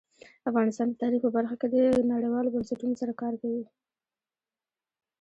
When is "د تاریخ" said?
0.89-1.21